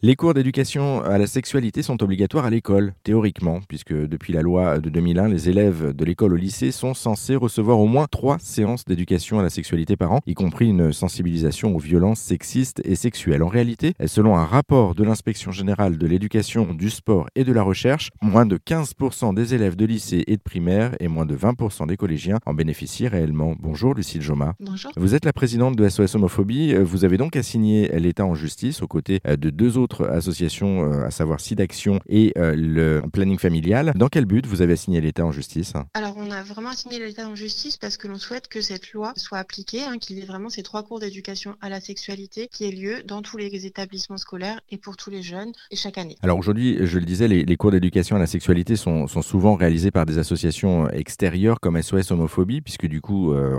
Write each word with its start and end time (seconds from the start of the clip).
Les 0.00 0.14
cours 0.14 0.32
d'éducation 0.32 1.02
à 1.02 1.18
la 1.18 1.26
sexualité 1.26 1.82
sont 1.82 2.00
obligatoires 2.04 2.44
à 2.44 2.50
l'école, 2.50 2.94
théoriquement, 3.02 3.58
puisque 3.68 3.92
depuis 3.92 4.32
la 4.32 4.42
loi 4.42 4.78
de 4.78 4.90
2001, 4.90 5.26
les 5.26 5.48
élèves 5.48 5.92
de 5.92 6.04
l'école 6.04 6.34
au 6.34 6.36
lycée 6.36 6.70
sont 6.70 6.94
censés 6.94 7.34
recevoir 7.34 7.80
au 7.80 7.88
moins 7.88 8.06
trois 8.08 8.38
séances 8.38 8.84
d'éducation 8.84 9.40
à 9.40 9.42
la 9.42 9.50
sexualité 9.50 9.96
par 9.96 10.12
an, 10.12 10.20
y 10.24 10.34
compris 10.34 10.68
une 10.68 10.92
sensibilisation 10.92 11.74
aux 11.74 11.80
violences 11.80 12.20
sexistes 12.20 12.80
et 12.84 12.94
sexuelles. 12.94 13.42
En 13.42 13.48
réalité, 13.48 13.94
selon 14.06 14.36
un 14.36 14.44
rapport 14.44 14.94
de 14.94 15.02
l'inspection 15.02 15.50
générale 15.50 15.98
de 15.98 16.06
l'éducation, 16.06 16.74
du 16.74 16.90
sport 16.90 17.26
et 17.34 17.42
de 17.42 17.52
la 17.52 17.64
recherche, 17.64 18.10
moins 18.22 18.46
de 18.46 18.56
15% 18.56 19.34
des 19.34 19.54
élèves 19.54 19.74
de 19.74 19.84
lycée 19.84 20.22
et 20.28 20.36
de 20.36 20.42
primaire 20.42 20.94
et 21.00 21.08
moins 21.08 21.26
de 21.26 21.36
20% 21.36 21.88
des 21.88 21.96
collégiens 21.96 22.38
en 22.46 22.54
bénéficient 22.54 23.08
réellement. 23.08 23.56
Bonjour 23.58 23.94
Lucille 23.94 24.22
Joma. 24.22 24.54
Bonjour. 24.60 24.92
Vous 24.96 25.16
êtes 25.16 25.24
la 25.24 25.32
présidente 25.32 25.74
de 25.74 25.88
SOS 25.88 26.14
Homophobie. 26.14 26.76
Vous 26.76 27.04
avez 27.04 27.16
donc 27.16 27.34
assigné 27.34 27.88
l'État 27.98 28.24
en 28.24 28.36
justice 28.36 28.80
aux 28.80 28.86
côtés 28.86 29.18
de 29.26 29.50
deux 29.50 29.76
autres 29.76 29.87
associations, 30.10 30.84
euh, 30.84 31.06
à 31.06 31.10
savoir 31.10 31.40
SIDAction 31.40 32.00
et 32.08 32.32
euh, 32.38 32.54
le 32.56 33.02
planning 33.12 33.38
familial. 33.38 33.92
Dans 33.94 34.08
quel 34.08 34.24
but 34.24 34.46
vous 34.46 34.62
avez 34.62 34.74
assigné 34.74 35.00
l'État 35.00 35.24
en 35.24 35.32
justice? 35.32 35.72
Alors, 35.94 36.07
on 36.28 36.32
a 36.32 36.42
vraiment 36.42 36.70
assigné 36.70 36.98
l'État 36.98 37.26
en 37.26 37.34
justice 37.34 37.76
parce 37.76 37.96
que 37.96 38.06
l'on 38.06 38.18
souhaite 38.18 38.48
que 38.48 38.60
cette 38.60 38.92
loi 38.92 39.12
soit 39.16 39.38
appliquée, 39.38 39.84
hein, 39.84 39.98
qu'il 39.98 40.18
y 40.18 40.22
ait 40.22 40.26
vraiment 40.26 40.50
ces 40.50 40.62
trois 40.62 40.82
cours 40.82 41.00
d'éducation 41.00 41.56
à 41.60 41.68
la 41.68 41.80
sexualité 41.80 42.48
qui 42.48 42.64
aient 42.64 42.70
lieu 42.70 43.02
dans 43.02 43.22
tous 43.22 43.38
les 43.38 43.66
établissements 43.66 44.18
scolaires 44.18 44.60
et 44.70 44.76
pour 44.76 44.96
tous 44.96 45.10
les 45.10 45.22
jeunes 45.22 45.52
et 45.70 45.76
chaque 45.76 45.96
année. 45.96 46.16
Alors 46.22 46.38
aujourd'hui, 46.38 46.78
je 46.82 46.98
le 46.98 47.06
disais, 47.06 47.28
les, 47.28 47.56
cours 47.56 47.70
d'éducation 47.70 48.16
à 48.16 48.18
la 48.18 48.26
sexualité 48.26 48.76
sont, 48.76 49.06
sont, 49.06 49.22
souvent 49.22 49.56
réalisés 49.56 49.90
par 49.90 50.06
des 50.06 50.18
associations 50.18 50.88
extérieures 50.90 51.60
comme 51.60 51.80
SOS 51.80 52.10
Homophobie, 52.10 52.60
puisque 52.60 52.86
du 52.86 53.00
coup, 53.00 53.32
euh, 53.32 53.58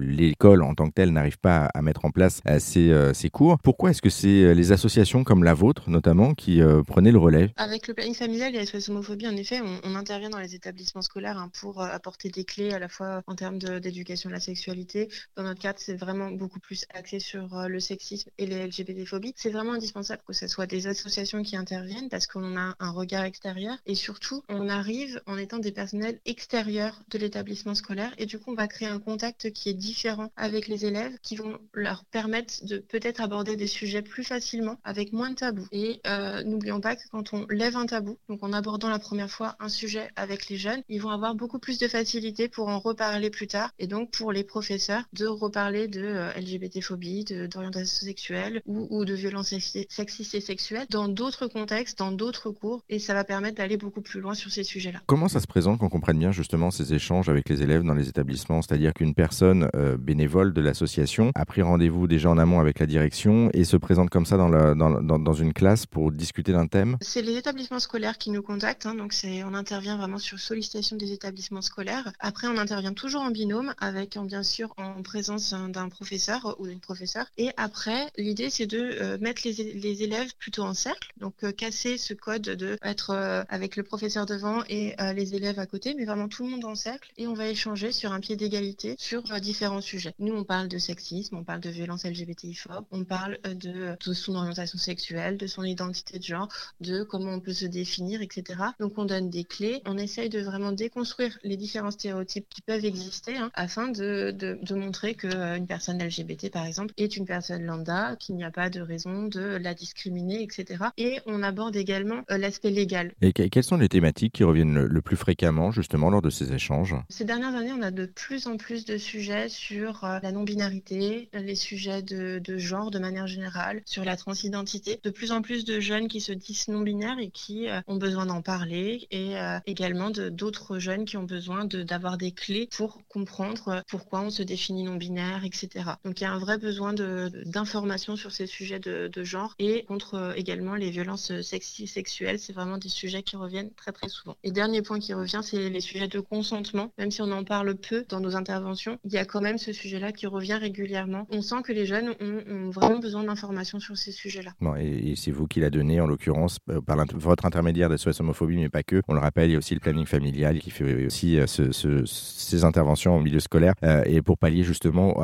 l'école 0.00 0.62
en 0.62 0.74
tant 0.74 0.88
que 0.88 0.94
telle 0.94 1.10
n'arrive 1.10 1.38
pas 1.38 1.66
à 1.74 1.82
mettre 1.82 2.04
en 2.04 2.10
place 2.10 2.40
ces, 2.58 2.92
ces 3.14 3.30
cours. 3.30 3.58
Pourquoi 3.62 3.90
est-ce 3.90 4.02
que 4.02 4.10
c'est 4.10 4.54
les 4.54 4.72
associations 4.72 5.22
comme 5.22 5.44
la 5.44 5.54
vôtre 5.54 5.88
notamment 5.88 6.34
qui 6.34 6.60
euh, 6.60 6.82
prenaient 6.82 7.12
le 7.12 7.18
relais? 7.18 7.52
Avec 7.56 7.88
le 7.88 7.94
planning 7.94 8.14
familial 8.14 8.54
et 8.54 8.64
SOS 8.64 8.88
Homophobie, 8.88 9.28
en 9.28 9.36
effet, 9.36 9.60
on, 9.84 9.94
intervient 9.94 10.30
dans 10.30 10.38
les 10.38 10.54
établissements 10.54 11.02
scolaires 11.02 11.38
hein, 11.38 11.50
pour 11.60 11.80
euh, 11.80 11.88
apporter 12.06 12.28
des 12.28 12.44
clés 12.44 12.72
à 12.72 12.78
la 12.78 12.88
fois 12.88 13.24
en 13.26 13.34
termes 13.34 13.58
d'éducation 13.58 14.30
à 14.30 14.34
la 14.34 14.38
sexualité. 14.38 15.08
Dans 15.34 15.42
notre 15.42 15.60
cadre, 15.60 15.80
c'est 15.80 15.96
vraiment 15.96 16.30
beaucoup 16.30 16.60
plus 16.60 16.84
axé 16.94 17.18
sur 17.18 17.58
euh, 17.58 17.66
le 17.66 17.80
sexisme 17.80 18.30
et 18.38 18.46
les 18.46 18.64
LGBT-phobies. 18.64 19.34
C'est 19.34 19.50
vraiment 19.50 19.72
indispensable 19.72 20.22
que 20.24 20.32
ce 20.32 20.46
soit 20.46 20.66
des 20.66 20.86
associations 20.86 21.42
qui 21.42 21.56
interviennent 21.56 22.08
parce 22.08 22.28
qu'on 22.28 22.56
a 22.56 22.76
un 22.78 22.90
regard 22.92 23.24
extérieur 23.24 23.76
et 23.86 23.96
surtout, 23.96 24.44
on 24.48 24.68
arrive 24.68 25.20
en 25.26 25.36
étant 25.36 25.58
des 25.58 25.72
personnels 25.72 26.20
extérieurs 26.26 27.02
de 27.10 27.18
l'établissement 27.18 27.74
scolaire 27.74 28.14
et 28.18 28.26
du 28.26 28.38
coup, 28.38 28.52
on 28.52 28.54
va 28.54 28.68
créer 28.68 28.86
un 28.86 29.00
contact 29.00 29.50
qui 29.50 29.68
est 29.68 29.74
différent 29.74 30.30
avec 30.36 30.68
les 30.68 30.86
élèves 30.86 31.18
qui 31.22 31.34
vont 31.34 31.58
leur 31.72 32.04
permettre 32.04 32.64
de 32.64 32.78
peut-être 32.78 33.20
aborder 33.20 33.56
des 33.56 33.66
sujets 33.66 34.02
plus 34.02 34.22
facilement 34.22 34.78
avec 34.84 35.12
moins 35.12 35.30
de 35.30 35.34
tabous 35.34 35.66
et 35.72 36.00
euh, 36.06 36.44
n'oublions 36.44 36.80
pas 36.80 36.94
que 36.94 37.02
quand 37.10 37.32
on 37.32 37.46
lève 37.50 37.76
un 37.76 37.86
tabou, 37.86 38.16
donc 38.28 38.44
en 38.44 38.52
abordant 38.52 38.90
la 38.90 39.00
première 39.00 39.30
fois 39.30 39.56
un 39.58 39.68
sujet 39.68 40.08
avec 40.14 40.48
les 40.48 40.56
jeunes, 40.56 40.84
ils 40.88 41.02
vont 41.02 41.10
avoir 41.10 41.34
beaucoup 41.34 41.58
plus 41.58 41.78
de 41.78 41.88
facilité 41.96 42.48
pour 42.48 42.68
en 42.68 42.78
reparler 42.78 43.30
plus 43.30 43.46
tard. 43.46 43.70
Et 43.78 43.86
donc 43.86 44.10
pour 44.10 44.30
les 44.30 44.44
professeurs, 44.44 45.04
de 45.14 45.26
reparler 45.26 45.88
de 45.88 46.02
euh, 46.04 46.30
LGBT-phobie, 46.34 47.24
d'orientation 47.50 48.06
sexuelle 48.06 48.60
ou, 48.66 48.86
ou, 48.90 49.06
de 49.06 49.14
violences 49.14 49.54
sexistes 49.88 50.34
et 50.34 50.40
sexuelles 50.42 50.86
dans 50.90 51.08
d'autres 51.08 51.46
contextes, 51.46 51.98
dans 51.98 52.12
d'autres 52.12 52.50
cours. 52.50 52.82
Et 52.90 52.98
ça 52.98 53.14
va 53.14 53.24
permettre 53.24 53.56
d'aller 53.56 53.78
beaucoup 53.78 54.02
plus 54.02 54.20
loin 54.20 54.34
sur 54.34 54.50
ces 54.50 54.62
sujets-là. 54.62 55.00
Comment 55.06 55.28
ça 55.28 55.40
se 55.40 55.46
présente 55.46 55.78
qu'on 55.78 55.88
comprenne 55.88 56.18
bien 56.18 56.32
justement 56.32 56.70
ces 56.70 56.92
échanges 56.92 57.30
avec 57.30 57.48
les 57.48 57.62
élèves 57.62 57.82
dans 57.82 57.94
les 57.94 58.10
établissements? 58.10 58.60
C'est-à-dire 58.60 58.92
qu'une 58.92 59.14
personne 59.14 59.70
euh, 59.74 59.96
bénévole 59.96 60.52
de 60.52 60.60
l'association 60.60 61.30
a 61.34 61.46
pris 61.46 61.62
rendez-vous 61.62 62.06
déjà 62.06 62.28
en 62.28 62.36
amont 62.36 62.60
avec 62.60 62.78
la 62.78 62.86
direction 62.86 63.48
et 63.54 63.64
se 63.64 63.78
présente 63.78 64.10
comme 64.10 64.26
ça 64.26 64.36
dans, 64.36 64.48
la, 64.48 64.74
dans, 64.74 65.00
dans, 65.00 65.18
dans 65.18 65.32
une 65.32 65.54
classe 65.54 65.86
pour 65.86 66.12
discuter 66.12 66.52
d'un 66.52 66.66
thème? 66.66 66.98
C'est 67.00 67.22
les 67.22 67.36
établissements 67.36 67.80
scolaires 67.80 68.18
qui 68.18 68.30
nous 68.30 68.42
contactent, 68.42 68.84
hein, 68.84 68.94
donc 68.94 69.14
c'est 69.14 69.42
on 69.44 69.54
intervient 69.54 69.96
vraiment 69.96 70.18
sur 70.18 70.38
sollicitation 70.38 70.96
des 70.98 71.12
établissements 71.12 71.62
scolaires. 71.62 71.85
Après, 72.18 72.46
on 72.48 72.56
intervient 72.56 72.92
toujours 72.92 73.22
en 73.22 73.30
binôme 73.30 73.74
avec, 73.78 74.18
bien 74.18 74.42
sûr, 74.42 74.74
en 74.76 75.02
présence 75.02 75.52
d'un 75.52 75.88
professeur 75.88 76.56
ou 76.58 76.66
d'une 76.66 76.80
professeure. 76.80 77.26
Et 77.36 77.50
après, 77.56 78.10
l'idée 78.16 78.50
c'est 78.50 78.66
de 78.66 78.78
euh, 78.78 79.18
mettre 79.20 79.42
les, 79.44 80.02
élèves 80.02 80.34
plutôt 80.38 80.62
en 80.62 80.74
cercle, 80.74 81.12
donc 81.18 81.34
euh, 81.42 81.52
casser 81.52 81.96
ce 81.96 82.14
code 82.14 82.42
de 82.42 82.78
être 82.82 83.10
euh, 83.10 83.42
avec 83.48 83.76
le 83.76 83.82
professeur 83.82 84.26
devant 84.26 84.62
et 84.68 84.94
les 85.14 85.34
élèves 85.34 85.58
à 85.58 85.66
côté, 85.66 85.94
mais 85.94 86.04
vraiment 86.04 86.28
tout 86.28 86.44
le 86.44 86.50
monde 86.50 86.64
en 86.64 86.74
cercle. 86.74 87.10
Et 87.16 87.26
on 87.26 87.34
va 87.34 87.48
échanger 87.48 87.92
sur 87.92 88.12
un 88.12 88.20
pied 88.20 88.36
d'égalité 88.36 88.94
sur 88.98 89.22
différents 89.40 89.80
sujets. 89.80 90.14
Nous, 90.18 90.34
on 90.34 90.44
parle 90.44 90.68
de 90.68 90.78
sexisme, 90.78 91.36
on 91.36 91.44
parle 91.44 91.60
de 91.60 91.70
violence 91.70 92.04
LGBTI-phobe, 92.04 92.84
on 92.90 93.04
parle 93.04 93.38
de, 93.44 93.96
de 94.04 94.12
son 94.12 94.34
orientation 94.34 94.78
sexuelle 94.78 95.36
de 95.36 95.46
son 95.46 95.64
identité 95.64 96.18
de 96.18 96.24
genre, 96.24 96.48
de 96.80 97.02
comment 97.02 97.32
on 97.32 97.40
peut 97.40 97.52
se 97.52 97.66
définir, 97.66 98.22
etc. 98.22 98.60
Donc 98.80 98.98
on 98.98 99.04
donne 99.04 99.30
des 99.30 99.44
clés, 99.44 99.82
on 99.86 99.98
essaye 99.98 100.28
de 100.28 100.40
vraiment 100.40 100.72
déconstruire 100.72 101.38
les 101.42 101.56
différents 101.56 101.75
stéréotypes 101.90 102.48
qui 102.48 102.62
peuvent 102.62 102.84
exister 102.84 103.36
hein, 103.36 103.50
afin 103.54 103.88
de, 103.88 104.30
de, 104.30 104.74
montrer 104.74 105.14
qu'une 105.14 105.30
euh, 105.34 105.58
personne 105.60 106.02
LGBT, 106.02 106.50
par 106.50 106.66
exemple, 106.66 106.92
est 106.96 107.16
une 107.16 107.24
personne 107.24 107.64
lambda, 107.64 108.16
qu'il 108.16 108.36
n'y 108.36 108.44
a 108.44 108.50
pas 108.50 108.70
de 108.70 108.80
raison 108.80 109.24
de 109.24 109.40
la 109.40 109.74
discriminer, 109.74 110.42
etc. 110.42 110.84
Et 110.96 111.18
on 111.26 111.42
aborde 111.42 111.76
également 111.76 112.22
euh, 112.30 112.38
l'aspect 112.38 112.70
légal. 112.70 113.12
Et 113.22 113.32
quelles 113.32 113.64
sont 113.64 113.76
les 113.76 113.88
thématiques 113.88 114.34
qui 114.34 114.44
reviennent 114.44 114.84
le, 114.84 115.02
plus 115.02 115.16
fréquemment 115.16 115.70
justement 115.70 116.10
lors 116.10 116.22
de 116.22 116.30
ces 116.30 116.52
échanges? 116.52 116.94
Ces 117.08 117.24
dernières 117.24 117.54
années, 117.54 117.72
on 117.72 117.82
a 117.82 117.90
de 117.90 118.06
plus 118.06 118.46
en 118.46 118.56
plus 118.56 118.84
de 118.84 118.96
sujets 118.96 119.48
sur 119.48 120.04
euh, 120.04 120.18
la 120.22 120.32
non-binarité, 120.32 121.28
les 121.32 121.54
sujets 121.54 122.02
de, 122.02 122.40
de 122.42 122.58
genre 122.58 122.90
de 122.90 122.98
manière 122.98 123.26
générale, 123.26 123.82
sur 123.84 124.04
la 124.04 124.16
transidentité. 124.16 125.00
De 125.02 125.10
plus 125.10 125.32
en 125.32 125.42
plus 125.42 125.64
de 125.64 125.80
jeunes 125.80 126.08
qui 126.08 126.20
se 126.20 126.32
disent 126.32 126.68
non-binaires 126.68 127.18
et 127.18 127.30
qui 127.30 127.68
euh, 127.68 127.80
ont 127.86 127.96
besoin 127.96 128.26
d'en 128.26 128.42
parler 128.42 129.06
et 129.10 129.34
également 129.66 130.10
d'autres 130.10 130.78
jeunes 130.78 131.04
qui 131.04 131.16
ont 131.16 131.24
besoin 131.24 131.55
d'avoir 131.64 132.18
des 132.18 132.32
clés 132.32 132.68
pour 132.76 133.00
comprendre 133.08 133.68
euh, 133.68 133.80
pourquoi 133.88 134.20
on 134.20 134.30
se 134.30 134.42
définit 134.42 134.84
non-binaire, 134.84 135.44
etc. 135.44 135.68
Donc 136.04 136.20
il 136.20 136.24
y 136.24 136.26
a 136.26 136.32
un 136.32 136.38
vrai 136.38 136.58
besoin 136.58 136.92
d'informations 136.92 138.16
sur 138.16 138.32
ces 138.32 138.46
sujets 138.46 138.78
de, 138.78 139.10
genre 139.24 139.54
et 139.58 139.84
contre 139.84 140.34
également 140.36 140.74
les 140.74 140.90
violences 140.90 141.40
sexy 141.40 141.86
sexuelles. 141.86 142.38
C'est 142.38 142.52
vraiment 142.52 142.78
des 142.78 142.88
sujets 142.88 143.22
qui 143.22 143.36
reviennent 143.36 143.72
très 143.74 143.92
très 143.92 144.08
souvent. 144.08 144.36
Et 144.44 144.50
dernier 144.50 144.82
point 144.82 144.98
qui 144.98 145.14
revient, 145.14 145.40
c'est 145.42 145.70
les 145.70 145.80
sujets 145.80 146.08
de 146.08 146.20
consentement. 146.20 146.92
Même 146.98 147.10
si 147.10 147.22
on 147.22 147.32
en 147.32 147.44
parle 147.44 147.74
peu 147.74 148.04
dans 148.08 148.20
nos 148.20 148.36
interventions, 148.36 148.98
il 149.04 149.12
y 149.12 149.18
a 149.18 149.24
quand 149.24 149.40
même 149.40 149.58
ce 149.58 149.72
sujet-là 149.72 150.12
qui 150.12 150.26
revient 150.26 150.54
régulièrement. 150.54 151.26
On 151.30 151.42
sent 151.42 151.62
que 151.64 151.72
les 151.72 151.86
jeunes 151.86 152.14
ont, 152.20 152.70
vraiment 152.70 152.98
besoin 152.98 153.24
d'informations 153.24 153.80
sur 153.80 153.96
ces 153.96 154.12
sujets-là. 154.12 154.52
Bon, 154.60 154.74
et 154.76 155.14
c'est 155.16 155.30
vous 155.30 155.46
qui 155.46 155.60
l'a 155.60 155.70
donné, 155.70 156.00
en 156.00 156.06
l'occurrence, 156.06 156.58
euh, 156.70 156.80
par 156.80 156.96
votre 157.14 157.46
intermédiaire 157.46 157.88
de 157.88 157.96
Homophobie, 158.20 158.56
mais 158.56 158.68
pas 158.68 158.82
que. 158.82 159.02
On 159.08 159.14
le 159.14 159.20
rappelle, 159.20 159.50
il 159.50 159.52
y 159.52 159.54
a 159.56 159.58
aussi 159.58 159.74
le 159.74 159.80
planning 159.80 160.06
familial 160.06 160.58
qui 160.58 160.70
fait 160.70 161.06
aussi 161.06 161.38
euh, 161.60 162.02
ces 162.06 162.64
interventions 162.64 163.16
au 163.16 163.20
milieu 163.20 163.40
scolaire 163.40 163.74
euh, 163.82 164.02
et 164.06 164.22
pour 164.22 164.38
pallier 164.38 164.62
justement 164.62 165.14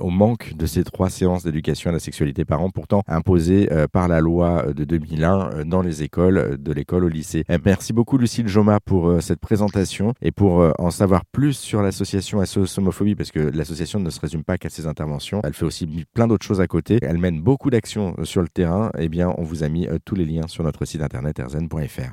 au 0.00 0.10
manque 0.10 0.54
de 0.56 0.66
ces 0.66 0.84
trois 0.84 1.10
séances 1.10 1.44
d'éducation 1.44 1.90
à 1.90 1.92
la 1.92 1.98
sexualité 1.98 2.44
par 2.44 2.62
an, 2.62 2.70
pourtant 2.70 3.02
imposées 3.06 3.68
par 3.92 4.08
la 4.08 4.20
loi 4.20 4.72
de 4.72 4.84
2001 4.84 5.64
dans 5.64 5.82
les 5.82 6.02
écoles, 6.02 6.56
de 6.58 6.72
l'école 6.72 7.04
au 7.04 7.08
lycée. 7.08 7.44
Merci 7.64 7.92
beaucoup, 7.92 8.18
Lucille 8.18 8.48
Joma, 8.48 8.80
pour 8.80 9.22
cette 9.22 9.40
présentation 9.40 10.14
et 10.22 10.32
pour 10.32 10.72
en 10.78 10.90
savoir 10.90 11.24
plus 11.24 11.54
sur 11.54 11.82
l'association 11.82 12.44
SOS 12.44 12.78
Homophobie, 12.78 13.14
parce 13.14 13.30
que 13.30 13.40
l'association 13.40 14.00
ne 14.00 14.10
se 14.10 14.20
résume 14.20 14.44
pas 14.44 14.58
qu'à 14.58 14.70
ses 14.70 14.86
interventions. 14.86 15.40
Elle 15.44 15.54
fait 15.54 15.64
aussi 15.64 15.86
plein 16.14 16.26
d'autres 16.26 16.46
choses 16.46 16.60
à 16.60 16.66
côté. 16.66 16.98
Elle 17.02 17.18
mène 17.18 17.40
beaucoup 17.40 17.70
d'actions 17.70 18.14
sur 18.24 18.42
le 18.42 18.48
terrain. 18.48 18.90
Eh 18.98 19.08
bien, 19.08 19.34
on 19.38 19.42
vous 19.42 19.62
a 19.62 19.68
mis 19.68 19.86
euh, 19.86 19.98
tous 20.04 20.14
les 20.14 20.24
liens 20.24 20.46
sur 20.48 20.64
notre 20.64 20.84
site 20.84 21.02
internet 21.02 21.38
erzen.fr. 21.38 22.10